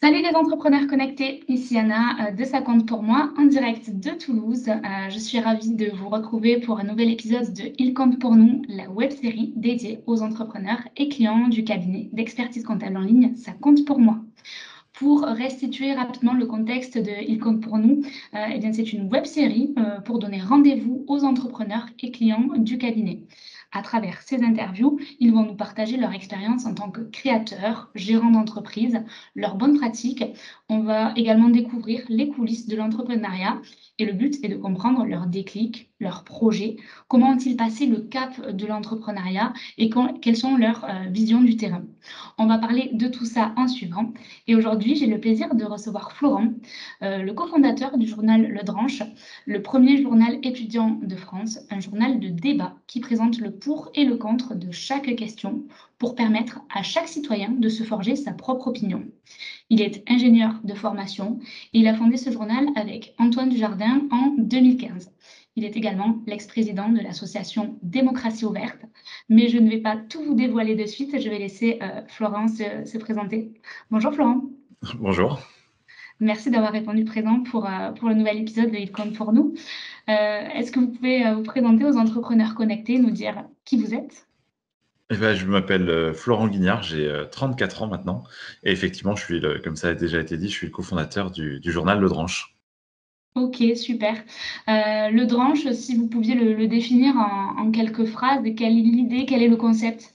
[0.00, 4.10] Salut les entrepreneurs connectés, ici Anna euh, de Ça compte pour moi en direct de
[4.10, 4.68] Toulouse.
[4.68, 8.36] Euh, je suis ravie de vous retrouver pour un nouvel épisode de Il compte pour
[8.36, 13.34] nous, la web série dédiée aux entrepreneurs et clients du cabinet d'expertise comptable en ligne
[13.34, 14.20] Ça compte pour moi.
[14.92, 18.02] Pour restituer rapidement le contexte de Il compte pour nous,
[18.34, 22.78] euh, eh bien c'est une web série pour donner rendez-vous aux entrepreneurs et clients du
[22.78, 23.22] cabinet.
[23.72, 28.30] À travers ces interviews, ils vont nous partager leur expérience en tant que créateurs, gérants
[28.30, 29.02] d'entreprise,
[29.34, 30.24] leurs bonnes pratiques.
[30.68, 33.60] On va également découvrir les coulisses de l'entrepreneuriat
[33.98, 36.76] et le but est de comprendre leur déclic, leurs projets,
[37.08, 39.90] comment ont-ils passé le cap de l'entrepreneuriat et
[40.22, 41.82] quelles sont leurs euh, visions du terrain?
[42.38, 44.12] On va parler de tout ça en suivant.
[44.46, 46.52] Et aujourd'hui, j'ai le plaisir de recevoir Florent,
[47.02, 49.02] euh, le cofondateur du journal Le Dranche,
[49.46, 54.04] le premier journal étudiant de France, un journal de débat qui présente le pour et
[54.04, 55.64] le contre de chaque question
[55.98, 59.04] pour permettre à chaque citoyen de se forger sa propre opinion.
[59.68, 61.38] Il est ingénieur de formation
[61.72, 65.12] et il a fondé ce journal avec Antoine Dujardin en 2015.
[65.56, 68.78] Il est également l'ex-président de l'association Démocratie ouverte.
[69.28, 72.46] Mais je ne vais pas tout vous dévoiler de suite, je vais laisser euh, Florent
[72.46, 73.52] se, présenter.
[73.90, 74.42] Bonjour Florent.
[75.00, 75.40] Bonjour.
[76.20, 79.54] Merci d'avoir répondu présent pour, euh, pour le nouvel épisode de Il compte pour nous.
[80.08, 84.27] Euh, est-ce que vous pouvez vous présenter aux entrepreneurs connectés, nous dire qui vous êtes?
[85.10, 88.24] Eh ben, je m'appelle Florent Guignard, j'ai 34 ans maintenant.
[88.62, 91.60] Et effectivement, je suis, comme ça a déjà été dit, je suis le cofondateur du,
[91.60, 92.58] du journal Le Dranche.
[93.38, 94.16] Ok, super.
[94.68, 99.42] Euh, le dranche, si vous pouviez le, définir en, quelques phrases, quelle est l'idée, quel
[99.42, 100.12] est le concept?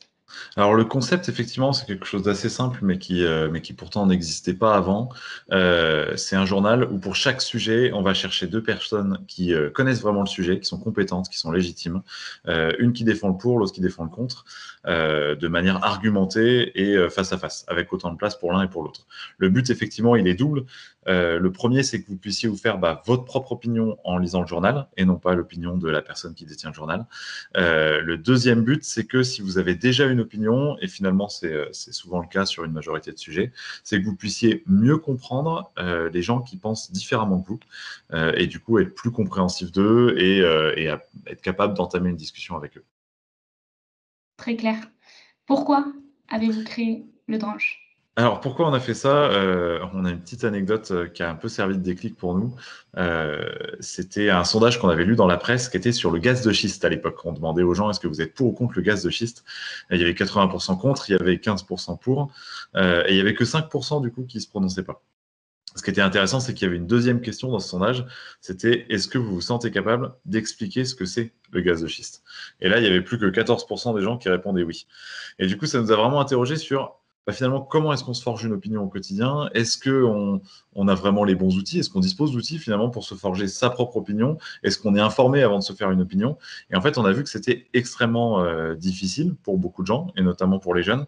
[0.55, 4.05] Alors le concept, effectivement, c'est quelque chose d'assez simple, mais qui, euh, mais qui pourtant
[4.05, 5.09] n'existait pas avant.
[5.51, 10.01] Euh, c'est un journal où pour chaque sujet, on va chercher deux personnes qui connaissent
[10.01, 12.01] vraiment le sujet, qui sont compétentes, qui sont légitimes.
[12.47, 14.45] une qui défend le pour, l'autre qui défend le contre,
[14.85, 18.83] de manière argumentée et face à face, avec autant de place pour l'un et pour
[18.83, 19.05] l'autre.
[19.37, 20.65] Le but, effectivement, il est double.
[21.07, 24.41] Euh, le premier, c'est que vous puissiez vous faire bah, votre propre opinion en lisant
[24.41, 27.05] le journal et non pas l'opinion de la personne qui détient le journal.
[27.57, 31.67] Euh, le deuxième but, c'est que si vous avez déjà une opinion, et finalement euh,
[31.71, 33.51] c'est souvent le cas sur une majorité de sujets,
[33.83, 37.59] c'est que vous puissiez mieux comprendre les gens qui pensent différemment que vous
[38.35, 40.39] et du coup être plus compréhensif d'eux et,
[40.81, 40.85] et
[41.27, 42.85] être capable d'entamer une discussion avec eux.
[44.37, 44.75] Très clair.
[45.45, 45.85] Pourquoi
[46.29, 47.82] avez-vous créé le Dranche
[48.15, 49.31] alors pourquoi on a fait ça?
[49.31, 52.35] Euh, On a une petite anecdote euh, qui a un peu servi de déclic pour
[52.35, 52.55] nous.
[52.97, 56.43] Euh, c'était un sondage qu'on avait lu dans la presse qui était sur le gaz
[56.43, 57.19] de schiste à l'époque.
[57.25, 59.43] On demandait aux gens est-ce que vous êtes pour ou contre le gaz de schiste?
[59.89, 62.31] Il y avait 80% contre, il y avait 15% pour,
[62.75, 65.01] et il y avait que 5% du coup qui se prononçaient pas.
[65.75, 68.05] Ce qui était intéressant, c'est qu'il y avait une deuxième question dans ce sondage,
[68.41, 72.23] c'était est-ce que vous vous sentez capable d'expliquer ce que c'est le gaz de schiste?
[72.61, 74.85] Et là, il y avait plus que 14% des gens qui répondaient oui.
[75.39, 78.21] Et du coup, ça nous a vraiment interrogé sur bah, finalement, comment est-ce qu'on se
[78.21, 79.49] forge une opinion au quotidien?
[79.53, 80.41] Est-ce qu'on
[80.75, 81.79] on a vraiment les bons outils?
[81.79, 84.37] Est-ce qu'on dispose d'outils finalement pour se forger sa propre opinion?
[84.63, 86.37] Est-ce qu'on est informé avant de se faire une opinion?
[86.69, 90.07] Et en fait, on a vu que c'était extrêmement euh, difficile pour beaucoup de gens,
[90.17, 91.05] et notamment pour les jeunes.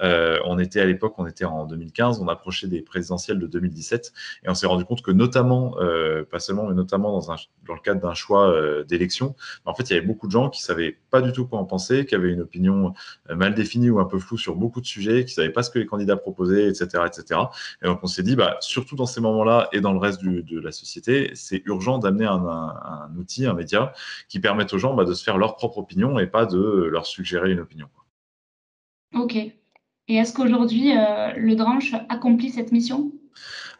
[0.00, 4.12] Euh, on était à l'époque, on était en 2015, on approchait des présidentielles de 2017,
[4.44, 8.00] et on s'est rendu compte que notamment, euh, pas seulement, mais notamment dans, le cadre
[8.00, 8.54] d'un choix
[8.88, 9.34] d'élection,
[9.66, 11.64] en fait, il y avait beaucoup de gens qui savaient pas du tout quoi en
[11.64, 12.94] penser, qui avaient une opinion
[13.28, 15.78] mal définie ou un peu floue sur beaucoup de sujets, qui savaient pas ce que
[15.78, 17.40] les candidats proposaient, etc., etc.
[17.82, 20.60] Et donc on s'est dit, bah, surtout dans ces moments-là et dans le reste de
[20.60, 23.92] la société, c'est urgent d'amener un, outil, un média
[24.28, 27.06] qui permette aux gens bah, de se faire leur propre opinion et pas de leur
[27.06, 27.88] suggérer une opinion.
[29.14, 29.36] Ok.
[29.36, 33.12] Et est-ce qu'aujourd'hui, euh, le Dranche accomplit cette mission?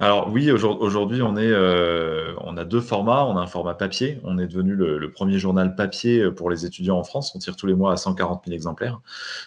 [0.01, 3.25] Alors oui, aujourd'hui, on, euh, on a deux formats.
[3.27, 4.21] On a un format papier.
[4.23, 7.35] On est devenu le, premier journal papier pour les étudiants en France.
[7.35, 9.01] On tire tous les mois à 140 000 exemplaires.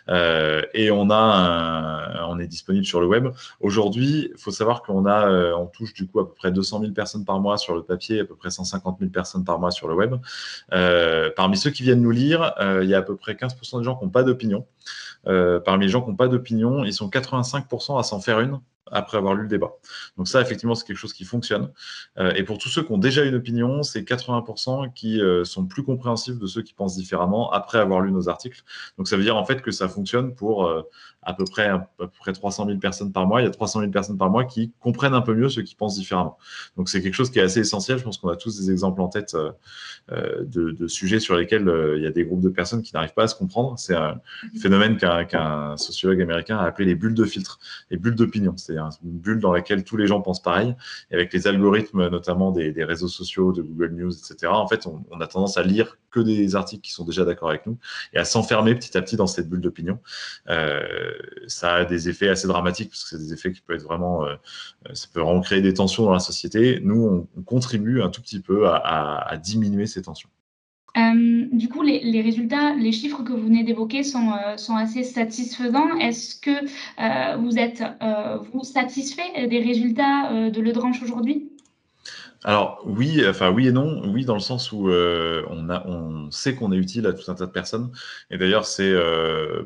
[0.10, 3.30] Euh, et on, a on est disponible sur le web.
[3.62, 6.92] Aujourd'hui, il faut savoir qu'on a, euh, touche du coup à peu près 200 000
[6.92, 9.88] personnes par mois sur le papier, à peu près 150 000 personnes par mois sur
[9.88, 10.16] le web.
[11.38, 13.96] parmi ceux qui viennent nous lire, il y a à peu près 15% de gens
[13.96, 14.66] qui n'ont pas d'opinion.
[15.26, 18.60] Parmi les gens qui n'ont pas d'opinion, ils sont 85% à s'en faire une
[18.92, 19.72] après avoir lu le débat.
[20.18, 21.72] Donc ça, effectivement, c'est quelque chose qui fonctionne.
[22.20, 25.66] Euh, et pour tous ceux qui ont déjà une opinion, c'est 80% qui euh, sont
[25.66, 28.64] plus compréhensifs de ceux qui pensent différemment après avoir lu nos articles.
[28.98, 30.84] Donc ça veut dire en fait que ça fonctionne pour euh,
[31.24, 33.42] à peu près à peu près 300 000 personnes par mois.
[33.42, 35.76] Il y a 300 000 personnes par mois qui comprennent un peu mieux ceux qui
[35.76, 36.38] pensent différemment.
[36.76, 37.98] Donc c'est quelque chose qui est assez essentiel.
[37.98, 39.36] Je pense qu'on a tous des exemples en tête
[40.10, 43.24] de, de, sujets sur lesquels il y a des groupes de personnes qui n'arrivent pas
[43.24, 43.78] à se comprendre.
[43.78, 44.20] C'est un
[44.60, 44.71] phénomène
[45.28, 47.60] qu'un sociologue américain a appelé les bulles de filtre,
[47.90, 50.76] les bulles d'opinion c'est une bulle dans laquelle tous les gens pensent pareil.
[51.10, 55.20] Et avec les algorithmes, notamment des, réseaux sociaux, de Google News, etc., en fait, on,
[55.20, 57.78] a tendance à lire que des articles qui sont déjà d'accord avec nous
[58.14, 60.00] et à s'enfermer petit à petit dans cette bulle d'opinion.
[60.50, 61.14] Euh,
[61.48, 64.26] ça a des effets assez dramatiques parce que c'est des effets qui peuvent être vraiment,
[64.26, 64.36] euh,
[64.94, 66.80] ça peut vraiment créer des tensions dans la société.
[66.84, 70.30] Nous, on, contribue un tout petit peu à diminuer ces tensions.
[70.98, 75.98] Euh, du coup, les, résultats, les chiffres que vous venez d'évoquer sont, euh, assez satisfaisants.
[76.00, 77.84] Est-ce que euh, vous êtes
[78.54, 81.48] vous satisfait des résultats de Ledranche aujourd'hui?
[82.44, 84.02] Alors oui, enfin oui et non.
[84.12, 87.52] Oui, dans le sens où on, sait qu'on est utile à tout un tas de
[87.52, 87.92] personnes.
[88.32, 88.94] Et d'ailleurs, c'est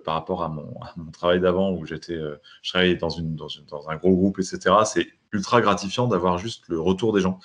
[0.04, 2.20] par rapport à mon, travail d'avant où j'étais,
[2.62, 4.76] je travaillais dans un gros groupe, etc.
[4.84, 7.40] C'est ultra gratifiant d'avoir juste le retour des gens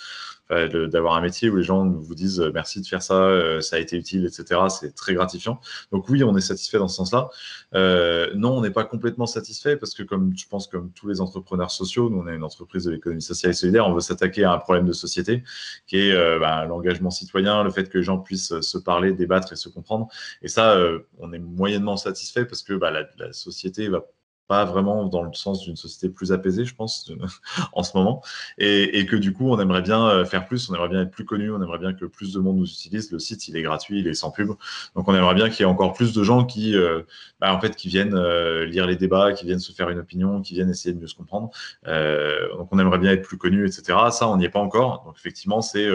[0.50, 3.76] d'avoir un métier où les gens vous disent euh, merci de faire ça, euh, ça
[3.76, 4.60] a été utile, etc.
[4.68, 5.60] C'est très gratifiant.
[5.92, 7.30] Donc oui, on est satisfait dans ce sens-là.
[7.74, 11.20] Euh, non, on n'est pas complètement satisfait parce que comme je pense comme tous les
[11.20, 14.44] entrepreneurs sociaux, nous on est une entreprise de l'économie sociale et solidaire, on veut s'attaquer
[14.44, 15.44] à un problème de société
[15.86, 19.56] qui est bah, l'engagement citoyen, le fait que les gens puissent se parler, débattre et
[19.56, 20.08] se comprendre.
[20.42, 20.76] Et ça,
[21.18, 24.04] on est moyennement satisfait parce que bah, la société va
[24.50, 27.08] pas vraiment dans le sens d'une société plus apaisée, je pense,
[27.72, 28.20] en ce moment.
[28.58, 31.24] Et, que du coup, on aimerait bien euh, faire plus, on aimerait bien être plus
[31.24, 33.12] connu, on aimerait bien que plus de monde nous utilise.
[33.12, 34.48] Le site, il est gratuit, il est sans pub.
[34.96, 37.02] Donc, on aimerait bien qu'il y ait encore plus de gens qui, euh,
[37.40, 40.42] bah, en fait, qui viennent euh, lire les débats, qui viennent se faire une opinion,
[40.42, 41.50] qui viennent essayer de mieux se comprendre.
[41.86, 43.98] donc, on aimerait bien être plus connu, etc.
[44.10, 45.04] Ça, on n'y est pas encore.
[45.04, 45.88] Donc, effectivement, c'est,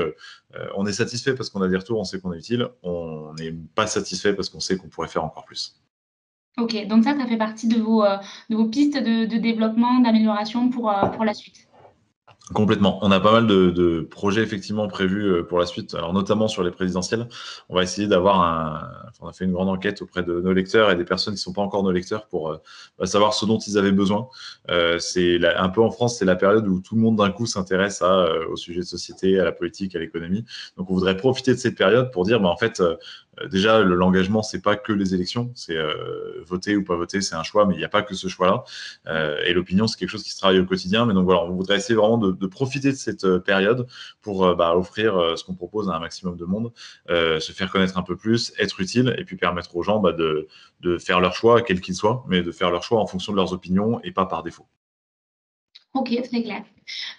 [0.77, 2.69] on est satisfait parce qu'on a des retours, on sait qu'on est utile.
[2.83, 5.75] On n'est pas satisfait parce qu'on sait qu'on pourrait faire encore plus.
[6.57, 8.15] Ok, donc ça, ça fait partie de vos, euh,
[8.49, 11.67] de vos pistes de, développement, d'amélioration pour, euh, pour la suite.
[12.53, 12.99] Complètement.
[13.01, 16.63] On a pas mal de, projets effectivement prévus euh, pour la suite, alors notamment sur
[16.63, 17.27] les présidentielles.
[17.69, 18.87] On va essayer d'avoir un.
[19.19, 21.43] on a fait une grande enquête auprès de nos lecteurs et des personnes qui ne
[21.43, 22.55] sont pas encore nos lecteurs pour
[22.99, 24.29] bah, savoir ce dont ils avaient besoin.
[24.99, 28.03] c'est un peu en France, c'est la période où tout le monde d'un coup s'intéresse
[28.03, 30.45] au sujet de société, à la politique, à l'économie.
[30.77, 32.79] Donc on voudrait profiter de cette période pour dire, bah, en fait,
[33.49, 37.43] déjà, l'engagement, c'est pas que les élections, c'est euh, voter ou pas voter, c'est un
[37.43, 38.63] choix, mais il n'y a pas que ce choix-là.
[39.07, 41.05] Euh, et l'opinion, c'est quelque chose qui se travaille au quotidien.
[41.05, 43.87] Mais donc voilà, on voudrait essayer vraiment de, profiter de cette période
[44.21, 46.71] pour bah, offrir ce qu'on propose à un maximum de monde,
[47.09, 50.47] se faire connaître un peu plus, être utile, et puis permettre aux gens bah, de,
[50.81, 53.37] de faire leur choix, quel qu'il soit, mais de faire leur choix en fonction de
[53.37, 54.67] leurs opinions et pas par défaut.
[55.95, 56.61] Ok, très clair.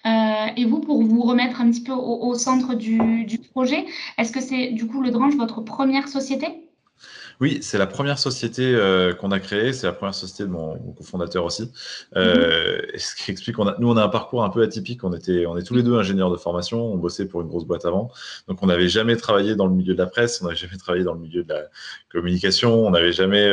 [0.04, 3.86] Euh, et vous, pour vous remettre un petit peu au, centre du, projet,
[4.18, 6.46] est-ce que c'est du coup le Drange votre première société?
[7.40, 10.78] Oui, c'est la première société euh, qu'on a créée, c'est la première société de mon,
[10.92, 11.70] cofondateur aussi.
[12.16, 12.82] Euh, mhm.
[12.98, 15.04] Ce qui explique qu'on a, nous, on a un parcours un peu atypique.
[15.04, 16.80] On était, on est tous les deux ingénieurs de formation.
[16.80, 18.10] On bossait pour une grosse boîte avant,
[18.48, 21.04] donc on n'avait jamais travaillé dans le milieu de la presse, on n'avait jamais travaillé
[21.04, 21.62] dans le milieu de la
[22.10, 23.50] communication, on n'avait jamais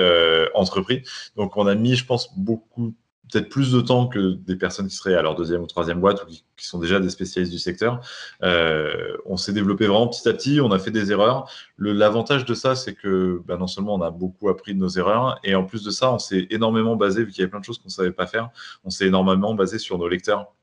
[0.53, 1.03] entrepris.
[1.37, 2.93] Donc on a mis, je pense, beaucoup
[3.33, 6.23] peut-être plus de temps que des personnes qui seraient à leur deuxième ou troisième boîte
[6.23, 7.99] ou qui, sont déjà des spécialistes du secteur.
[8.41, 11.49] Euh, on s'est développé vraiment petit à petit, on a fait des erreurs.
[11.77, 15.39] L'avantage de ça, c'est que ben, non seulement on a beaucoup appris de nos erreurs,
[15.43, 17.65] et en plus de ça, on s'est énormément basé, vu qu'il y avait plein de
[17.65, 18.49] choses qu'on ne savait pas faire,
[18.85, 20.53] on s'est énormément basé sur nos lecteurs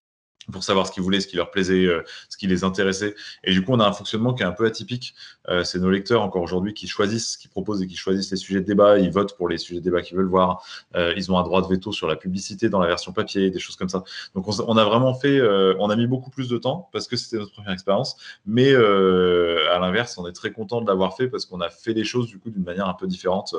[0.50, 3.14] pour savoir ce qu'ils voulaient, ce qui leur plaisait, euh, ce qui les intéressait.
[3.44, 5.14] Et du coup, on a un fonctionnement qui est un peu atypique.
[5.48, 8.60] Euh, c'est nos lecteurs, encore aujourd'hui, qui choisissent, qui proposent et qui choisissent les sujets
[8.60, 8.98] de débat.
[8.98, 10.64] Ils votent pour les sujets de débat qu'ils veulent voir.
[10.96, 13.58] Euh, ils ont un droit de veto sur la publicité dans la version papier, des
[13.58, 14.04] choses comme ça.
[14.34, 15.40] Donc, on, a vraiment fait,
[15.78, 18.16] on a mis beaucoup plus de temps parce que c'était notre première expérience.
[18.46, 22.04] Mais à l'inverse, on est très content de l'avoir fait parce qu'on a fait les
[22.04, 23.54] choses, du coup, d'une manière un peu différente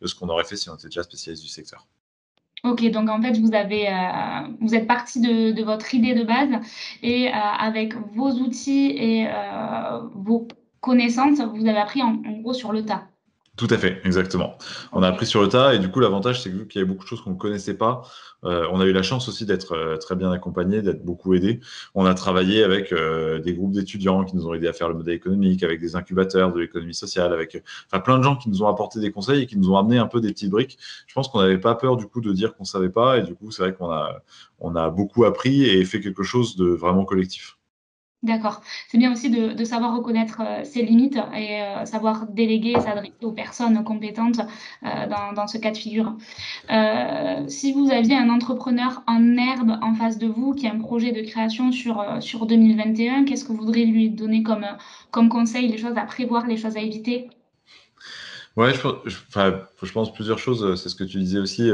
[0.00, 1.86] de ce qu'on aurait fait si on était déjà spécialiste du secteur.
[2.64, 6.50] Ok, donc en fait, vous, avez, euh, vous êtes parti de, votre idée de base
[7.02, 10.48] et euh, avec vos outils et euh, vos
[10.80, 13.08] connaissances, vous avez appris en gros sur le tas.
[13.58, 14.56] Tout à fait, exactement.
[14.92, 17.02] On a appris sur le tas et du coup l'avantage c'est qu'il y avait beaucoup
[17.02, 18.02] de choses qu'on ne connaissait pas.
[18.44, 21.58] Euh, on a eu la chance aussi d'être euh, très bien accompagné, d'être beaucoup aidé.
[21.96, 24.94] On a travaillé avec euh, des groupes d'étudiants qui nous ont aidés à faire le
[24.94, 27.60] modèle économique, avec des incubateurs de l'économie sociale, avec
[27.90, 29.98] enfin, plein de gens qui nous ont apporté des conseils et qui nous ont amené
[29.98, 30.78] un peu des petites briques.
[31.08, 33.34] Je pense qu'on n'avait pas peur du coup de dire qu'on savait pas et du
[33.34, 34.22] coup c'est vrai qu'on a
[34.60, 37.57] on a beaucoup appris et fait quelque chose de vraiment collectif.
[38.24, 38.62] D'accord.
[38.88, 43.12] C'est bien aussi de, savoir reconnaître euh, ses limites et euh, savoir déléguer et s'adresser
[43.22, 44.40] aux personnes compétentes
[44.82, 44.88] euh,
[45.36, 46.16] dans, ce cas de figure.
[47.46, 51.12] si vous aviez un entrepreneur en herbe en face de vous qui a un projet
[51.12, 55.96] de création sur, sur 2021, qu'est-ce que vous voudriez lui donner comme, conseil, les choses
[55.96, 57.30] à prévoir, les choses à éviter?
[58.56, 60.82] Ouais, je, pense plusieurs choses.
[60.82, 61.70] C'est ce que tu disais aussi.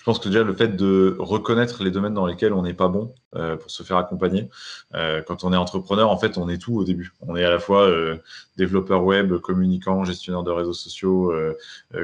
[0.00, 2.88] Je pense que déjà le fait de reconnaître les domaines dans lesquels on n'est pas
[2.88, 4.48] bon euh, pour se faire accompagner.
[4.94, 7.12] Euh, quand on est entrepreneur, en fait, on est tout au début.
[7.20, 8.16] On est à la fois euh,
[8.56, 11.34] développeur web, communicant, gestionnaire de réseaux sociaux,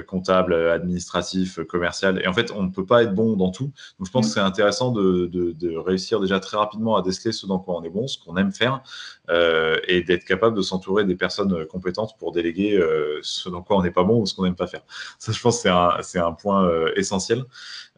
[0.06, 2.20] comptable, administratif, commercial.
[2.22, 3.72] Et en fait, on ne peut pas être bon dans tout.
[3.98, 4.28] Donc, je pense mm.
[4.28, 7.76] que c'est intéressant de, de, de, réussir déjà très rapidement à déceler ce dans quoi
[7.76, 8.82] on est bon, ce qu'on aime faire,
[9.88, 12.78] et d'être capable de s'entourer des personnes compétentes pour déléguer
[13.22, 14.82] ce dans quoi on n'est pas bon ou ce qu'on n'aime pas faire.
[15.18, 17.44] Ça, je pense, c'est un, c'est un point essentiel.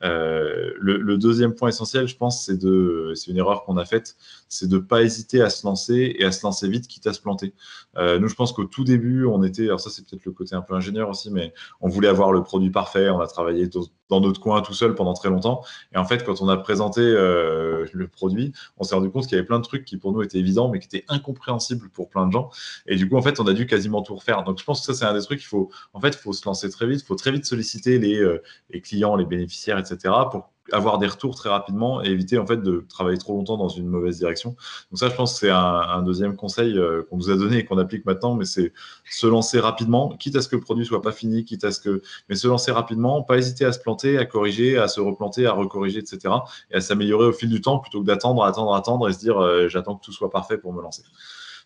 [0.04, 4.16] Euh, le, deuxième point essentiel, je pense, c'est de, c'est une erreur qu'on a faite,
[4.48, 7.20] c'est de pas hésiter à se lancer et à se lancer vite, quitte à se
[7.20, 7.54] planter.
[7.96, 10.54] Euh, nous, je pense qu'au tout début, on était, alors ça, c'est peut-être le côté
[10.54, 13.10] un peu ingénieur aussi, mais on voulait avoir le produit parfait.
[13.10, 13.68] On a travaillé
[14.08, 15.62] dans notre coin tout seul pendant très longtemps.
[15.94, 19.32] Et en fait, quand on a présenté euh, le produit, on s'est rendu compte qu'il
[19.32, 22.08] y avait plein de trucs qui pour nous étaient évidents, mais qui étaient incompréhensibles pour
[22.08, 22.50] plein de gens.
[22.86, 24.44] Et du coup, en fait, on a dû quasiment tout refaire.
[24.44, 26.44] Donc, je pense que ça, c'est un des trucs qu'il faut, en fait, faut se
[26.46, 27.04] lancer très vite.
[27.04, 28.24] Faut très vite solliciter les,
[28.70, 30.14] les clients, les bénéficiaires, etc.
[30.30, 33.68] pour avoir des retours très rapidement et éviter en fait de travailler trop longtemps dans
[33.68, 34.50] une mauvaise direction.
[34.90, 37.64] Donc ça, je pense que c'est un, deuxième conseil euh, qu'on nous a donné et
[37.64, 38.72] qu'on applique maintenant, mais c'est
[39.10, 41.80] se lancer rapidement, quitte à ce que le produit soit pas fini, quitte à ce
[41.80, 45.46] que, mais se lancer rapidement, pas hésiter à se planter, à corriger, à se replanter,
[45.46, 46.34] à recorriger, etc.
[46.70, 49.38] et à s'améliorer au fil du temps plutôt que d'attendre, attendre, attendre et se dire
[49.38, 51.02] euh, j'attends que tout soit parfait pour me lancer.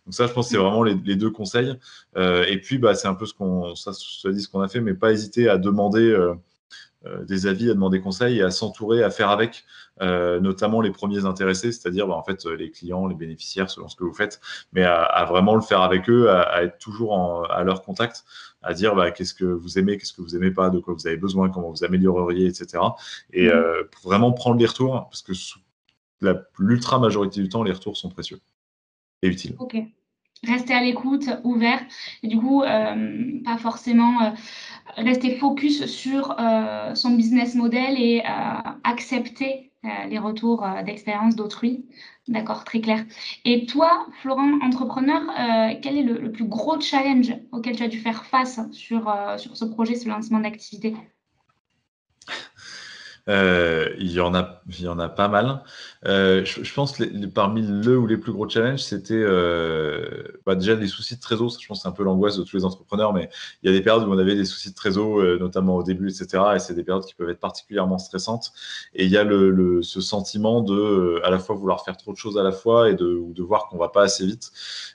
[0.06, 1.74] Donc ça, je pense que c'est vraiment les, deux conseils.
[2.16, 3.92] Euh, et puis, bah, c'est un peu ce qu'on, ça,
[4.30, 6.34] dit ce qu'on a fait, mais pas hésiter à demander euh,
[7.26, 9.64] des avis, à demander conseil et à s'entourer, à faire avec,
[10.00, 13.96] euh, notamment les premiers intéressés, c'est-à-dire bah, en fait les clients, les bénéficiaires, selon ce
[13.96, 14.40] que vous faites,
[14.72, 18.24] mais à, vraiment le faire avec eux, à, être toujours à leur contact,
[18.62, 21.06] à dire bah, qu'est-ce que vous aimez, qu'est-ce que vous aimez pas, de quoi vous
[21.06, 22.82] avez besoin, comment vous amélioreriez, etc.
[23.32, 23.50] Et mmh.
[23.50, 25.32] euh, vraiment prendre les retours, parce que
[26.58, 28.38] l'ultra majorité du temps, les retours sont précieux
[29.22, 29.56] et utiles.
[29.58, 29.76] Ok.
[30.46, 31.80] Rester à l'écoute, ouvert,
[32.24, 34.32] et du coup, pas forcément
[34.96, 41.86] rester focus sur euh, son business model et euh, accepter euh, les retours d'expérience d'autrui.
[42.28, 43.04] D'accord, très clair.
[43.44, 45.22] Et toi, Florent, entrepreneur,
[45.82, 49.64] quel est le, plus gros challenge auquel tu as dû faire face sur, sur ce
[49.64, 50.94] projet, ce lancement d'activité?
[53.28, 55.62] Euh, il, y en a, il y en a pas mal.
[56.06, 60.74] Euh, je, pense que parmi le ou les plus gros challenges, c'était euh, bah déjà
[60.74, 61.56] les soucis de trésor.
[61.60, 63.30] je pense que c'est un peu l'angoisse de tous les entrepreneurs, mais
[63.62, 66.10] il y a des périodes où on avait des soucis de trésor, notamment au début,
[66.10, 66.42] etc.
[66.56, 68.52] Et c'est des périodes qui peuvent être particulièrement stressantes.
[68.94, 72.18] Et il y a le, ce sentiment de à la fois vouloir faire trop de
[72.18, 74.50] choses à la fois et de, de voir qu'on va pas assez vite.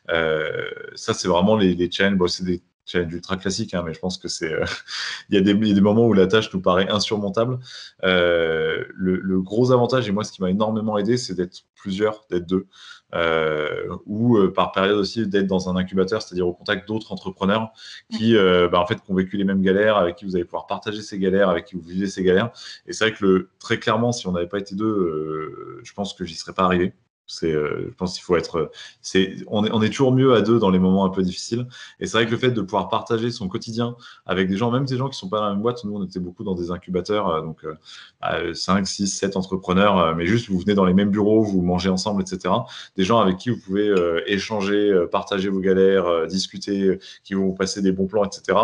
[0.08, 2.18] ça, c'est vraiment les, les challenges.
[2.18, 4.52] Bon, c'est des challenge ultra classique, hein, mais je pense que c'est.
[4.52, 4.66] Euh,
[5.30, 7.60] il, y a des, des, moments où la tâche nous paraît insurmontable.
[8.04, 12.48] Euh, le, gros avantage, et moi, ce qui m'a énormément aidé, c'est d'être plusieurs, d'être
[12.48, 12.68] deux,
[13.14, 17.70] euh, ou par période aussi d'être dans un incubateur, c'est-à-dire au contact d'autres entrepreneurs
[18.18, 21.02] qui, bah, en fait, ont vécu les mêmes galères, avec qui vous allez pouvoir partager
[21.02, 22.52] ces galères, avec qui vous vivez ces galères.
[22.88, 26.14] Et c'est vrai que le, très clairement, si on n'avait pas été deux, je pense
[26.14, 26.94] que j'y serais pas arrivé.
[27.28, 28.72] C'est, euh, je pense qu'il faut être.
[29.02, 31.68] C'est, on, est, on est toujours mieux à deux dans les moments un peu difficiles.
[32.00, 34.86] Et c'est vrai que le fait de pouvoir partager son quotidien avec des gens, même
[34.86, 36.72] des gens qui sont pas dans la même boîte, nous on était beaucoup dans des
[36.72, 40.94] incubateurs, euh, donc euh, 5, 6, 7 entrepreneurs, euh, mais juste vous venez dans les
[40.94, 42.54] mêmes bureaux, vous mangez ensemble, etc.
[42.96, 47.54] Des gens avec qui vous pouvez euh, échanger, partager vos galères, discuter, qui vont vous
[47.54, 48.58] passer des bons plans, etc.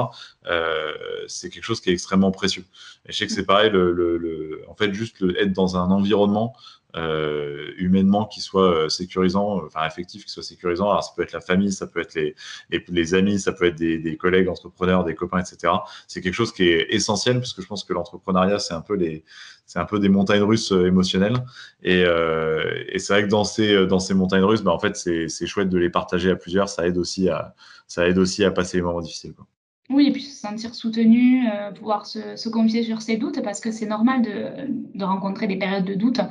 [1.27, 2.63] c'est quelque chose qui est extrêmement précieux.
[3.05, 5.77] Et je sais que c'est pareil, le, le, le, en fait, juste le, être dans
[5.77, 10.89] un environnement euh, humainement qui soit euh, sécurisant, enfin affectif qui soit sécurisant.
[10.89, 12.35] Alors ça peut être la famille, ça peut être les,
[12.69, 15.73] les, amis, ça peut être des, des, collègues entrepreneurs, des copains, etc.
[16.07, 18.95] C'est quelque chose qui est essentiel parce que je pense que l'entrepreneuriat c'est un peu
[18.95, 19.23] les
[19.65, 21.45] c'est un peu des montagnes russes euh, émotionnelles
[21.81, 24.95] et, euh, et c'est vrai que dans ces dans ces montagnes russes, bah, en fait
[24.95, 26.69] c'est chouette de les partager à plusieurs.
[26.69, 27.55] Ça aide aussi à
[27.87, 29.33] ça aide aussi à passer les moments difficiles.
[29.33, 29.47] Quoi.
[29.89, 33.71] Oui, et puis se sentir soutenu, euh, pouvoir se, confier sur ses doutes, parce que
[33.71, 36.21] c'est normal de, rencontrer des périodes de doute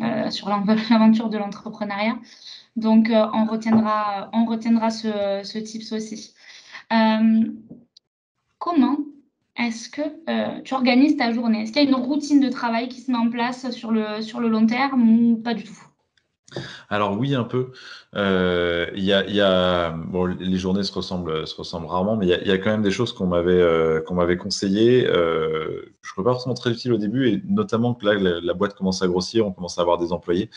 [0.00, 0.48] euh, sur
[0.90, 2.18] l'aventure de l'entrepreneuriat.
[2.76, 6.34] Donc, euh, on retiendra, on retiendra ce, ce tips aussi.
[8.58, 8.98] comment
[9.56, 11.62] est-ce que tu organises ta journée?
[11.62, 14.22] Est-ce qu'il y a une routine de travail qui se met en place sur le,
[14.22, 15.83] sur le long terme ou pas du tout?
[16.90, 17.72] Alors oui, un peu.
[18.16, 22.90] Euh, les journées se ressemblent, se ressemblent rarement, mais il y a, quand même des
[22.90, 24.00] choses qu'on m'avait euh,
[24.36, 25.06] conseillées.
[25.08, 28.54] Euh, je ne trouvais pas forcément très utile au début, et notamment que là, la,
[28.54, 30.50] boîte commence à grossir, on commence à avoir des employés.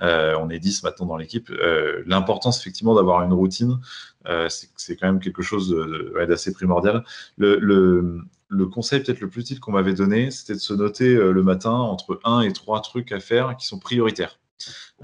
[0.00, 1.50] on est 10 maintenant dans l'équipe.
[2.06, 3.78] L'importance, effectivement, d'avoir une routine,
[4.48, 5.74] c'est quand même quelque chose
[6.28, 7.04] d'assez primordial.
[7.36, 8.22] Le,
[8.72, 12.20] conseil peut-être le plus utile qu'on m'avait donné, c'était de se noter le matin entre
[12.24, 14.38] un et trois trucs à faire qui sont prioritaires.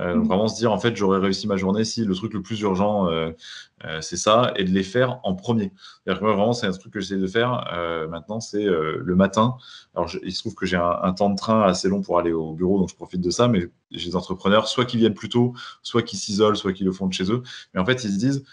[0.00, 2.42] Euh, donc vraiment se dire, en fait, j'aurais réussi ma journée si le truc le
[2.42, 3.30] plus urgent, euh,
[3.84, 5.72] euh, c'est ça, et de les faire en premier.
[5.76, 7.66] C'est-à-dire que moi, vraiment, c'est un truc que j'essaie de faire
[8.10, 9.56] maintenant, c'est le matin.
[9.94, 12.52] Alors, il se trouve que j'ai un, temps de train assez long pour aller au
[12.52, 15.54] bureau, donc je profite de ça, mais j'ai des entrepreneurs, soit qui viennent plus tôt,
[15.82, 17.42] soit qui s'isolent, soit qui le font de chez eux.
[17.74, 18.44] Mais en fait, ils se disent,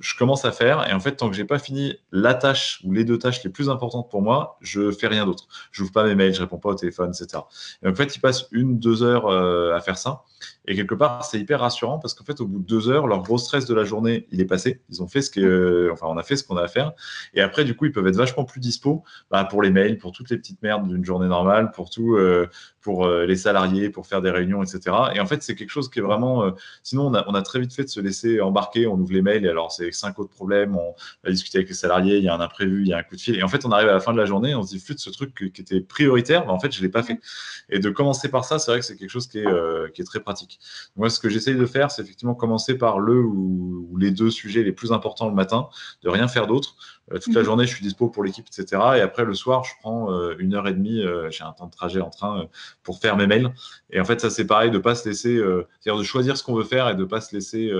[0.00, 2.92] je commence à faire et en fait tant que j'ai pas fini la tâche ou
[2.92, 5.46] les deux tâches les plus importantes pour moi, je fais rien d'autre.
[5.70, 7.42] Je n'ouvre pas mes mails, je réponds pas au téléphone, etc.
[7.82, 10.24] Et en fait ils passent une deux heures euh, à faire ça
[10.66, 13.22] et quelque part c'est hyper rassurant parce qu'en fait au bout de deux heures leur
[13.22, 16.16] gros stress de la journée il est passé, ils ont fait ce que, enfin on
[16.16, 16.92] a fait ce qu'on a à faire
[17.34, 20.12] et après du coup ils peuvent être vachement plus dispo bah, pour les mails, pour
[20.12, 22.48] toutes les petites merdes d'une journée normale, pour tout, euh,
[22.80, 24.96] pour euh, les salariés, pour faire des réunions, etc.
[25.14, 26.52] Et en fait c'est quelque chose qui est vraiment,
[26.82, 29.22] sinon on a, on a très vite fait de se laisser embarquer, on ouvre les
[29.22, 30.94] mails et alors c'est cinq autres problèmes, on
[31.24, 33.16] va discuter avec les salariés, il y a un imprévu, il y a un coup
[33.16, 33.36] de fil.
[33.36, 34.98] Et en fait, on arrive à la fin de la journée, on se dit, flûte,
[34.98, 37.20] ce truc qui était prioritaire, mais en fait, je ne l'ai pas fait.
[37.68, 40.02] Et de commencer par ça, c'est vrai que c'est quelque chose qui est, euh, qui
[40.02, 40.53] est très pratique.
[40.96, 44.62] Moi, ce que j'essaye de faire, c'est effectivement commencer par le ou, les deux sujets
[44.62, 45.68] les plus importants le matin,
[46.02, 46.76] de rien faire d'autre.
[47.12, 47.46] Euh, toute la mhm.
[47.46, 48.82] journée, je suis dispo pour l'équipe, etc.
[48.96, 51.70] Et après, le soir, je prends euh, une heure et demie, j'ai un temps de
[51.70, 52.46] trajet en train
[52.82, 53.52] pour faire mes mails.
[53.90, 56.54] Et en fait, ça, c'est pareil, de pas se laisser, c'est-à-dire de choisir ce qu'on
[56.54, 57.72] veut faire et de pas se laisser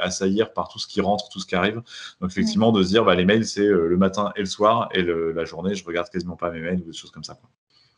[0.00, 1.82] assaillir par tout ce qui rentre, tout ce qui arrive.
[2.20, 5.02] Donc, effectivement, de se dire, bah, les mails, c'est le matin et le soir, et
[5.02, 7.38] la journée, je regarde quasiment pas mes mails ou des choses comme ça.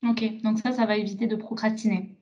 [0.09, 2.17] Ok, donc ça, ça va éviter de procrastiner.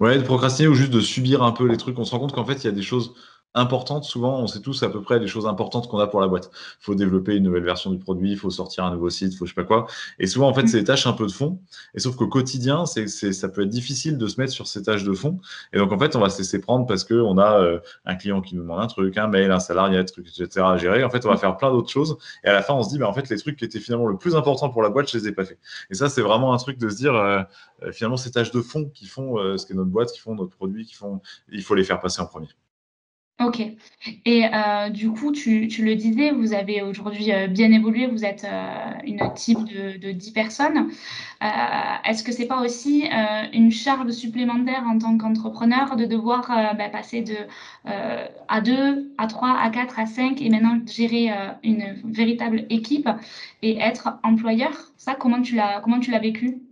[0.00, 1.98] Ouais, de procrastiner ou juste de subir un peu les trucs.
[1.98, 3.14] On se rend compte qu'en fait, il y a des choses
[3.54, 4.04] importantes.
[4.04, 6.50] Souvent, on sait tous à peu près les choses importantes qu'on a pour la boîte.
[6.80, 9.36] Il faut développer une nouvelle version du produit, il faut sortir un nouveau site, il
[9.36, 9.86] faut je sais pas quoi.
[10.18, 10.68] Et souvent, en fait, mm.
[10.68, 11.60] c'est des tâches un peu de fond.
[11.94, 15.04] Et sauf qu'au quotidien, c'est, ça peut être difficile de se mettre sur ces tâches
[15.04, 15.38] de fond.
[15.72, 18.40] Et donc, en fait, on va se laisser prendre parce qu'on a euh, un client
[18.40, 20.66] qui nous demande un truc, un mail, un salarié, un truc, etc.
[20.66, 21.04] à gérer.
[21.04, 21.38] En fait, on va mm.
[21.38, 22.16] faire plein d'autres choses.
[22.42, 24.06] Et à la fin, on se dit, bah, en fait, les trucs qui étaient finalement
[24.06, 25.58] le plus important pour la boîte, je les ai pas fait.
[25.90, 27.40] Et ça, c'est vraiment un truc de se dire, euh,
[27.84, 30.56] euh, finalement, ces tâches de fond qui font ce qu'est notre boîte, qui font notre
[30.56, 31.20] produit, qui font,
[31.52, 32.48] il faut les faire passer en premier.
[33.40, 33.60] OK
[34.26, 38.24] et euh, du coup, tu tu le disais, vous avez aujourd'hui, euh, bien évolué, vous
[38.24, 40.90] êtes, euh, une type de de 10 personnes.
[42.04, 43.06] est-ce que c'est pas aussi,
[43.52, 46.48] une charge supplémentaire en tant qu'entrepreneur de devoir,
[46.78, 47.36] bah, passer de,
[48.48, 51.30] à 2, à 3, à 4, à 5 et maintenant gérer,
[51.62, 53.08] une véritable équipe
[53.62, 54.72] et être employeur?
[54.96, 56.63] Ça, comment tu l'as vécu?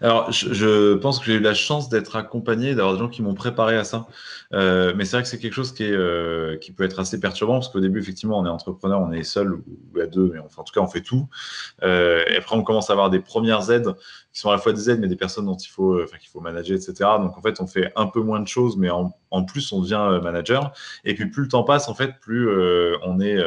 [0.00, 3.34] Alors, je, pense que j'ai eu la chance d'être accompagné, d'avoir des gens qui m'ont
[3.34, 4.06] préparé à ça.
[4.52, 7.68] Euh, mais c'est vrai que c'est quelque chose euh, qui peut être assez perturbant parce
[7.68, 10.72] qu'au début, effectivement, on est entrepreneur, on est seul ou, à deux, mais en tout
[10.72, 11.28] cas, on fait tout.
[11.82, 13.94] Euh, et après, on commence à avoir des premières aides
[14.32, 16.28] qui sont à la fois des aides, mais des personnes dont il faut, enfin, qu'il
[16.28, 16.94] faut manager, etc.
[17.18, 19.80] Donc, en fait, on fait un peu moins de choses, mais en, en plus, on
[19.80, 20.72] devient manager.
[21.04, 22.48] Et puis, plus le temps passe, en fait, plus
[23.02, 23.38] on est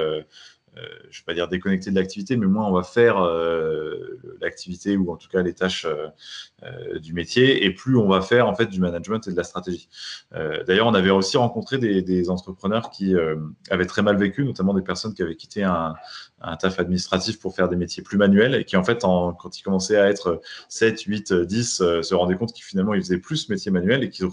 [1.10, 4.98] je ne vais pas dire déconnecté de l'activité, mais moins on va faire euh, l'activité
[4.98, 8.56] ou en tout cas les tâches euh, du métier, et plus on va faire en
[8.56, 9.90] fait du management et de la stratégie.
[10.32, 13.16] D'ailleurs, on avait aussi rencontré des, entrepreneurs qui
[13.70, 15.96] avaient très mal vécu, notamment des personnes qui avaient quitté un,
[16.60, 19.98] taf administratif pour faire des métiers plus manuels et qui en fait, quand ils commençaient
[19.98, 24.04] à être 7, 8, 10, se rendaient compte qu'ils finalement ils faisaient plus métier manuel
[24.04, 24.28] et qu'ils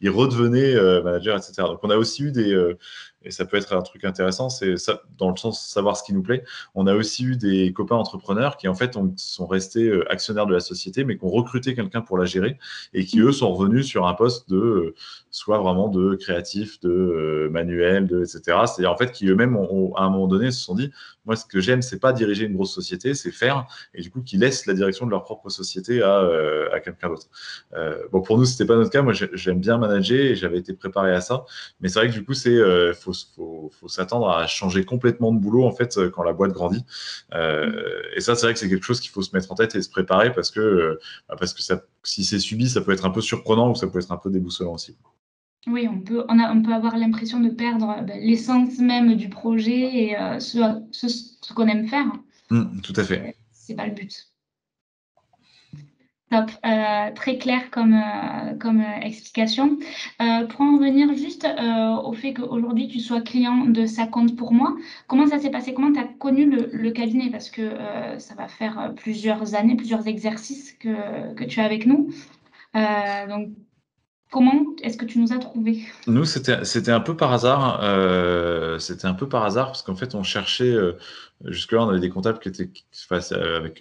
[0.00, 1.52] ils redevenaient manager, etc.
[1.58, 2.74] Donc on a aussi eu des
[3.24, 4.74] et ça peut être un truc intéressant, c'est
[5.18, 6.44] dans le sens de savoir ce qui nous plaît.
[6.74, 10.52] On a aussi eu des copains entrepreneurs qui en fait sont restés euh, actionnaires de
[10.52, 12.58] la société, mais qui ont recruté quelqu'un pour la gérer
[12.92, 14.94] et qui eux sont revenus sur un poste de euh,
[15.30, 18.40] soit vraiment de créatif, de euh, manuel, de etc.
[18.66, 20.90] C'est-à-dire en fait qui eux-mêmes à un moment donné se sont dit,
[21.24, 24.22] moi ce que j'aime c'est pas diriger une grosse société, c'est faire et du coup
[24.22, 26.20] qui laissent la direction de leur propre société à,
[26.72, 27.28] à quelqu'un d'autre.
[28.12, 29.02] bon pour nous c'était pas notre cas.
[29.02, 31.44] Moi j'aime bien manager et j'avais été préparé à ça,
[31.80, 32.60] mais c'est vrai que du coup c'est
[32.94, 36.52] faut faut, faut, s'attendre à changer complètement de boulot en fait euh, quand la boîte
[36.52, 36.84] grandit.
[37.34, 39.74] Euh, et ça, c'est vrai que c'est quelque chose qu'il faut se mettre en tête
[39.74, 42.92] et se préparer parce que, euh, bah, parce que ça, si c'est subi, ça peut
[42.92, 44.96] être un peu surprenant ou ça peut être un peu déboussolant aussi.
[45.66, 49.30] Oui, on peut, on, a, on peut avoir l'impression de perdre bah, l'essence même du
[49.30, 50.58] projet et ce,
[50.92, 52.06] ce, qu'on aime faire.
[52.50, 53.36] Mmh, tout à fait.
[53.52, 54.33] C'est pas le but.
[56.64, 59.78] Euh, très clair comme, euh, comme euh, explication.
[60.18, 61.46] pour en revenir juste
[62.04, 65.74] au fait qu'aujourd'hui tu sois client de Ça compte pour moi, comment ça s'est passé?
[65.74, 67.30] Comment tu as connu le, cabinet?
[67.30, 67.72] Parce que
[68.18, 72.10] ça va faire plusieurs années, plusieurs exercices que, que tu as avec nous.
[72.74, 73.48] donc,
[74.30, 75.84] Comment est-ce que tu nous as trouvés?
[76.08, 77.80] Nous, c'était un peu par hasard.
[78.80, 80.74] c'était un peu par hasard parce qu'en fait, on cherchait.
[81.44, 83.80] Jusque-là, on avait des comptables qui étaient face avec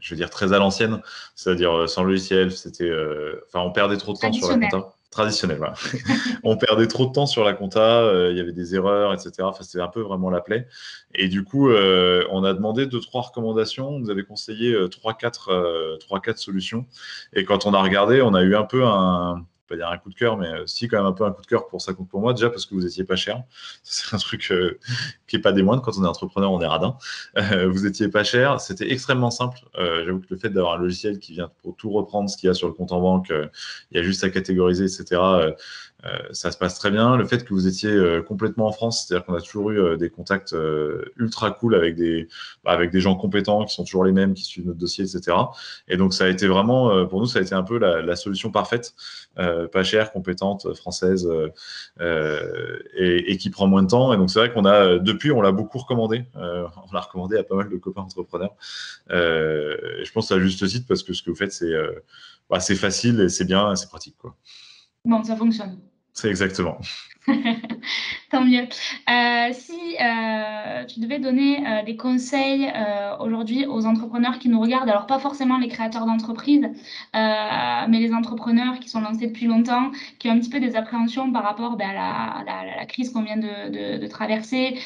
[0.00, 1.00] je veux dire, très à l'ancienne,
[1.34, 2.52] c'est-à-dire euh, sans logiciel.
[2.52, 4.92] C'était, euh, enfin, on perdait trop de temps sur la compta.
[5.10, 5.72] Traditionnel, voilà.
[6.44, 9.32] on perdait trop de temps sur la compta, euh, il y avait des erreurs, etc.
[9.40, 10.68] Enfin, c'était un peu vraiment la plaie.
[11.14, 13.88] Et du coup, on a demandé deux, trois recommandations.
[13.88, 16.84] On nous avait conseillé trois, quatre, trois, quatre solutions.
[17.32, 20.10] Et quand on a regardé, on a eu un peu un, pas dire un coup
[20.10, 21.92] de cœur, mais euh, si quand même un peu un coup de cœur pour ça
[21.94, 22.32] compte pour moi.
[22.32, 23.42] Déjà parce que vous étiez pas cher.
[23.82, 24.78] C'est un truc euh,
[25.26, 25.82] qui est pas des moindres.
[25.82, 26.96] Quand on est entrepreneur, on est radin.
[27.36, 28.60] Euh, vous étiez pas cher.
[28.60, 29.58] C'était extrêmement simple.
[29.76, 32.50] J'avoue que le fait d'avoir un logiciel qui vient pour tout reprendre ce qu'il y
[32.50, 35.20] a sur le compte en banque, il y a juste à catégoriser, etc.
[36.04, 37.16] Euh, ça se passe très bien.
[37.16, 39.96] Le fait que vous étiez euh, complètement en France, c'est-à-dire qu'on a toujours eu euh,
[39.96, 40.54] des contacts
[41.16, 42.28] ultra cool avec des,
[42.64, 45.36] bah, avec des gens compétents qui sont toujours les mêmes, qui suivent notre dossier, etc.
[45.88, 48.50] Et donc, ça a été vraiment, pour nous, ça a été un peu la, solution
[48.50, 48.94] parfaite,
[49.36, 51.28] pas chère, compétente, française,
[52.00, 54.12] et, qui prend moins de temps.
[54.12, 56.24] Et donc, c'est vrai qu'on a, depuis, on l'a beaucoup recommandé.
[56.34, 58.54] on l'a recommandé à pas mal de copains entrepreneurs.
[59.10, 61.72] et je pense à juste titre parce que ce que vous faites, c'est
[62.50, 64.16] bah, facile et c'est bien, c'est pratique.
[64.18, 64.34] Quoi.
[65.04, 65.78] Bon, ça fonctionne.
[66.20, 66.80] C'est exactement.
[68.30, 68.62] Tant mieux.
[68.62, 72.70] Euh, si euh, tu devais donner euh, des conseils
[73.20, 76.68] aujourd'hui aux entrepreneurs qui nous regardent, alors pas forcément les créateurs d'entreprises,
[77.14, 81.32] mais les entrepreneurs qui sont lancés depuis longtemps, qui ont un petit peu des appréhensions
[81.32, 84.78] par rapport ben, à, la, crise qu'on vient de, traverser,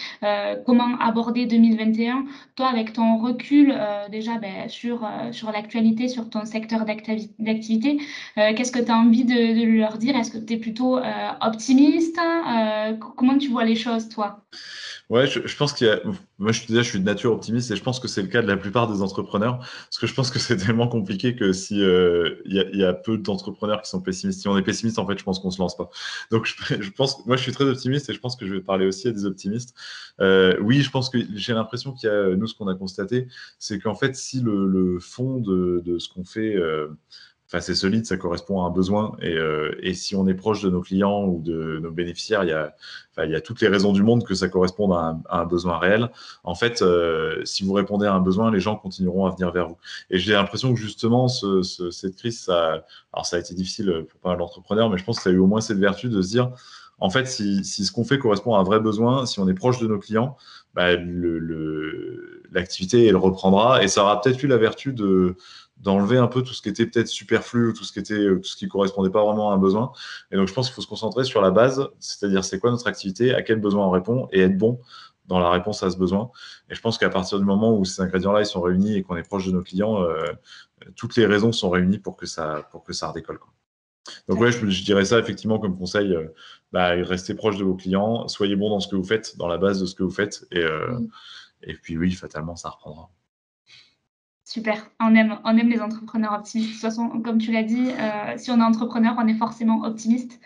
[0.66, 2.24] comment aborder 2021,
[2.56, 3.76] toi avec ton recul
[4.10, 7.98] déjà ben, sur, sur l'actualité, sur ton secteur d'activité,
[8.36, 10.16] qu'est-ce que tu as envie de, de leur dire?
[10.16, 10.98] Est-ce que tu es plutôt
[11.40, 14.44] optimiste euh, comment tu vois les choses, toi?
[15.12, 16.00] Ouais, je, pense qu'il y a.
[16.38, 18.28] Moi, je te disais, je suis de nature optimiste et je pense que c'est le
[18.28, 19.58] cas de la plupart des entrepreneurs.
[19.58, 23.18] Parce que je pense que c'est tellement compliqué que si euh, il y, a peu
[23.18, 24.40] d'entrepreneurs qui sont pessimistes.
[24.40, 25.90] Si on est pessimiste, en fait, je pense qu'on se lance pas.
[26.30, 28.86] Donc, je, pense, moi, je suis très optimiste et je pense que je vais parler
[28.86, 29.74] aussi à des optimistes.
[30.20, 33.28] Euh, oui, je pense que j'ai l'impression qu'il y a, nous, ce qu'on a constaté,
[33.58, 36.56] c'est qu'en fait, si le, fond de, ce qu'on fait
[37.60, 39.16] c'est solide, ça correspond à un besoin.
[39.22, 42.52] Euh, et, si on est proche de nos clients ou de nos bénéficiaires, il y
[42.52, 42.74] a,
[43.22, 46.10] il y a toutes les raisons du monde que ça corresponde à un, besoin réel.
[46.44, 49.68] En fait, euh, si vous répondez à un besoin, les gens continueront à venir vers
[49.68, 49.76] vous.
[50.10, 54.30] Et j'ai l'impression que justement, cette crise, ça, alors ça a été difficile pour pas
[54.30, 56.28] mal d'entrepreneurs, mais je pense que ça a eu au moins cette vertu de se
[56.28, 56.52] dire,
[57.02, 59.80] en fait, si, ce qu'on fait correspond à un vrai besoin, si on est proche
[59.80, 60.36] de nos clients,
[60.74, 60.90] bah,
[62.52, 65.36] l'activité, elle reprendra et ça aura peut-être eu la vertu de
[65.82, 68.44] d'enlever un peu tout ce qui était peut-être superflu ou tout ce qui était tout
[68.44, 69.92] ce qui correspondait pas vraiment à un besoin.
[70.30, 72.86] Et donc je pense qu'il faut se concentrer sur la base, c'est-à-dire c'est quoi notre
[72.86, 74.80] activité, à quel besoin on répond et être bon
[75.26, 76.30] dans la réponse à ce besoin.
[76.70, 79.16] Et je pense qu'à partir du moment où ces ingrédients-là ils sont réunis et qu'on
[79.16, 80.32] est proche de nos clients, euh,
[80.96, 83.38] toutes les raisons sont réunies pour que ça pour que ça redécolle.
[83.38, 83.52] Quoi.
[84.28, 86.14] Donc ouais, je, dirais ça effectivement comme conseil.
[86.14, 86.28] Euh,
[86.72, 89.58] bah, restez proche de vos clients, soyez bon dans ce que vous faites, dans la
[89.58, 90.98] base de ce que vous faites, et, euh,
[91.62, 93.10] et puis oui, fatalement, ça reprendra.
[94.44, 96.70] Super, on aime, on aime les entrepreneurs optimistes.
[96.70, 99.82] De toute façon, comme tu l'as dit, euh, si on est entrepreneur, on est forcément
[99.84, 100.40] optimiste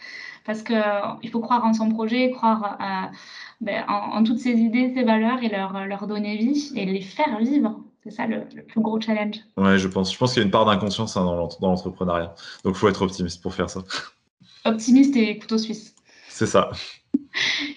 [0.44, 3.16] parce qu'il euh, faut croire en son projet, croire euh,
[3.62, 7.38] ben, en, toutes ses idées, ses valeurs et leur, leur donner vie et les faire
[7.38, 7.80] vivre.
[8.04, 9.37] C'est ça le, plus gros challenge.
[9.56, 10.12] Ouais, je pense.
[10.12, 12.35] Je pense qu'il y a une part d'inconscience hein, dans l'entrepreneuriat.
[12.64, 13.80] Donc, il faut être optimiste pour faire ça.
[14.64, 15.94] Optimiste et couteau suisse.
[16.28, 16.70] C'est ça.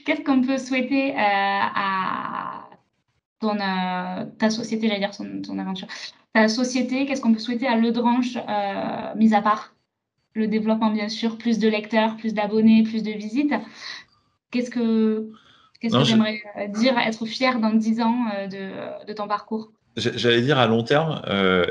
[0.05, 2.68] Qu'est-ce qu'on peut souhaiter à
[3.39, 3.58] ton,
[4.38, 5.88] ta société, j'allais dire ton aventure,
[6.34, 9.73] ta société, qu'est-ce qu'on peut souhaiter à Ledrange, euh, mis à part
[10.36, 13.54] le développement, bien sûr, plus de lecteurs, plus d'abonnés, plus de visites?
[14.52, 15.30] Qu'est-ce que
[15.80, 19.71] qu'est-ce que j'aimerais euh, dire, être fier dans 10 ans euh, de, de ton parcours?
[19.97, 21.21] J'allais dire à long terme,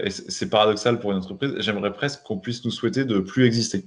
[0.03, 3.87] et c'est paradoxal pour une entreprise, j'aimerais presque qu'on puisse nous souhaiter de plus exister.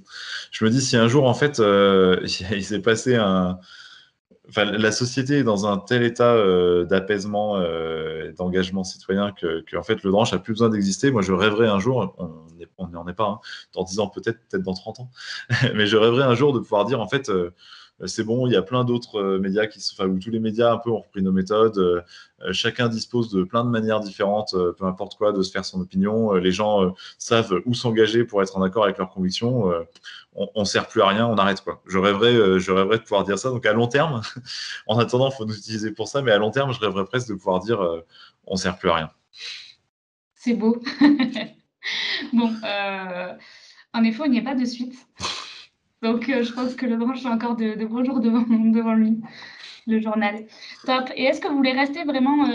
[0.50, 1.58] Je me dis si un jour, en fait,
[2.50, 3.60] il s'est passé un,
[4.56, 10.02] la société est dans un tel état euh, d'apaisement, euh, d'engagement citoyen que, en fait,
[10.02, 11.10] le branche a plus besoin d'exister.
[11.10, 12.14] Moi, je rêverais un jour,
[12.78, 13.40] on n'en est pas, hein,
[13.72, 15.10] dans 10 ans peut-être, peut-être dans 30 ans,
[15.74, 17.54] mais je rêverais un jour de pouvoir dire, en fait, euh,
[18.06, 20.78] c'est bon, il y a plein d'autres médias qui, enfin, où tous les médias un
[20.78, 22.04] peu ont repris nos méthodes.
[22.50, 26.32] chacun dispose de plein de manières différentes, peu importe quoi, de se faire son opinion.
[26.34, 29.72] les gens savent où s'engager pour être en accord avec leurs convictions
[30.34, 31.82] on, on sert plus à rien, on arrête quoi.
[31.86, 33.50] Je rêverais, euh, je rêverais de pouvoir dire ça.
[33.50, 34.22] Donc à long terme,
[34.86, 37.28] en attendant, il faut nous utiliser pour ça, mais à long terme, je rêverais presque
[37.28, 38.04] de pouvoir dire euh,
[38.46, 39.10] on sert plus à rien.
[40.34, 40.82] C'est beau.
[42.32, 43.34] bon, euh,
[43.92, 44.94] en effet, il n'y a pas de suite.
[46.02, 49.20] Donc je pense que le branche a encore de, de beaux jours devant, devant, lui,
[49.86, 50.46] le journal.
[50.84, 51.10] Top.
[51.16, 52.46] Et est-ce que vous voulez rester vraiment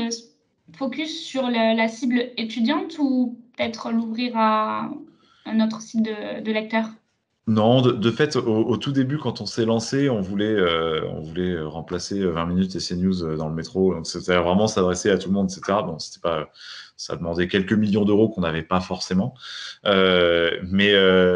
[0.73, 4.91] focus sur la, cible étudiante ou peut-être l'ouvrir à
[5.45, 6.89] un autre site de, de lecteurs?
[7.49, 11.57] Non, de, fait, au, tout début, quand on s'est lancé, on voulait, euh, on voulait
[11.61, 13.93] remplacer 20 minutes et CNews euh, dans le métro.
[13.93, 15.77] Donc, c'était vraiment s'adresser à tout le monde, etc.
[15.85, 16.49] Bon, c'était pas,
[16.97, 19.33] ça demandait quelques millions d'euros qu'on n'avait pas forcément.
[19.85, 20.93] mais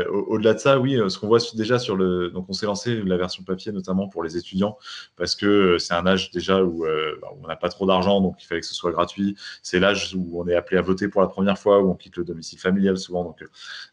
[0.10, 2.30] au-delà de ça, oui, ce qu'on voit déjà sur le.
[2.32, 4.78] Donc, on s'est lancé la version papier, notamment pour les étudiants,
[5.15, 6.84] parce que c'est un âge déjà où,
[7.21, 9.38] bah, on n'a pas trop d'argent, donc il fallait que ce soit gratuit.
[9.63, 12.17] C'est l'âge où on est appelé à voter pour la première fois, où on quitte
[12.17, 13.24] le domicile familial souvent.
[13.24, 13.45] Donc,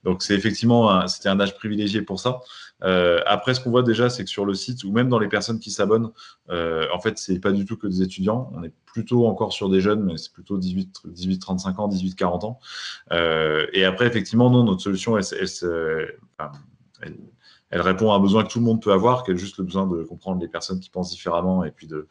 [0.03, 2.41] donc c'est effectivement, c'était un âge privilégié ça.
[2.85, 5.29] Euh, après, ce qu'on voit déjà, c'est que sur le site, ou même dans les
[5.29, 6.11] personnes qui s'abonnent,
[6.51, 8.51] euh, en fait, c'est pas du tout que des étudiants.
[8.55, 12.15] On est plutôt encore sur des jeunes, mais c'est plutôt 18, 18, 35 ans, 18,
[12.15, 12.61] 40 ans.
[13.13, 15.25] Euh, et après, effectivement, non, notre solution, elle,
[17.03, 17.19] elle,
[17.71, 19.65] elle, répond à un besoin que tout le monde peut avoir, qui est juste le
[19.65, 22.07] besoin de comprendre les personnes qui pensent différemment et puis de,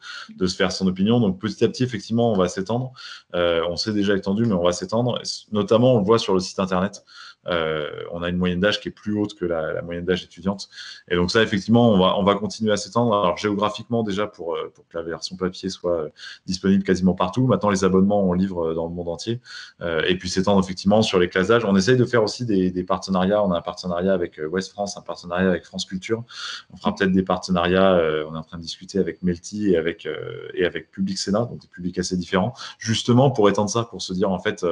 [0.46, 1.18] se faire son opinion.
[1.18, 2.92] Donc, petit à petit, effectivement, on va s'étendre.
[3.32, 5.20] On s'est déjà étendu, mais on va s'étendre.
[5.50, 7.04] Notamment, on le voit sur le site internet.
[7.48, 10.68] Euh, on a une moyenne d'âge qui est plus haute que la, moyenne d'âge étudiante.
[11.08, 13.14] Et donc ça, effectivement, on va, on va continuer à s'étendre.
[13.14, 16.08] Alors géographiquement déjà pour, euh, pour que la version papier soit euh,
[16.46, 17.46] disponible quasiment partout.
[17.46, 19.40] Maintenant, les abonnements, on livre dans le monde entier.
[19.80, 21.64] et puis s'étendre effectivement sur les classes d'âge.
[21.64, 23.42] On essaye de faire aussi des, partenariats.
[23.42, 26.24] On a un partenariat avec West France, un partenariat avec France Culture.
[26.72, 28.00] On fera peut-être des partenariats.
[28.28, 30.08] on est en train de discuter avec Melty et avec,
[30.54, 34.12] et avec Public Sénat, donc des publics assez différents, justement pour étendre ça, pour se
[34.12, 34.64] dire en fait,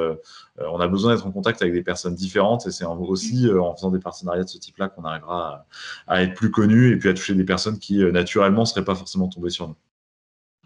[0.59, 3.75] on a besoin d'être en contact avec des personnes différentes et c'est aussi euh, en
[3.75, 5.65] faisant des partenariats de ce type-là qu'on arrivera
[6.07, 8.85] à, être plus connu et puis à toucher des personnes qui euh, naturellement ne seraient
[8.85, 9.75] pas forcément tombées sur nous.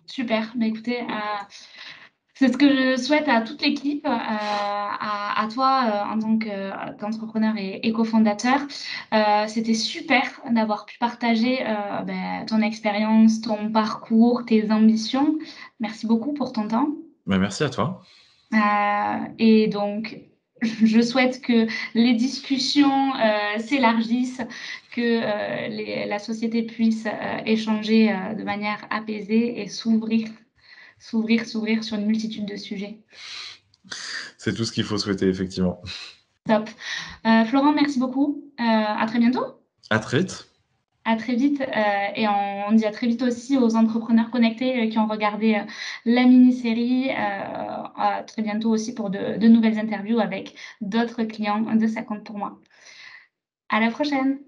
[0.05, 0.51] Super.
[0.55, 1.05] Bah, écoutez, euh,
[2.33, 8.61] c'est ce que je souhaite à toute l'équipe, à, toi en tant qu'entrepreneur et, cofondateur.
[9.47, 15.37] C'était super d'avoir pu partager bah, ton expérience, ton parcours, tes ambitions.
[15.79, 16.87] Merci beaucoup pour ton temps.
[17.27, 18.01] Bah, merci à toi.
[19.37, 20.30] et donc,
[20.62, 24.41] je souhaite que les discussions euh, s'élargissent,
[24.91, 30.28] que euh, la société puisse euh, échanger de manière apaisée et s'ouvrir,
[31.00, 33.00] s'ouvrir, s'ouvrir sur une multitude de sujets.
[34.38, 35.82] C'est tout ce qu'il faut souhaiter, effectivement.
[36.45, 36.69] Top.
[37.47, 38.43] Florent, merci beaucoup.
[38.58, 39.45] à très bientôt.
[39.89, 40.50] À très vite.
[41.03, 44.89] À très vite euh, et on, dit à très vite aussi aux entrepreneurs connectés euh,
[44.89, 45.63] qui ont regardé euh,
[46.05, 47.09] la mini-série.
[47.11, 52.37] à très bientôt aussi pour de, nouvelles interviews avec d'autres clients de Ça compte pour
[52.37, 52.59] moi.
[53.69, 54.39] À la prochaine.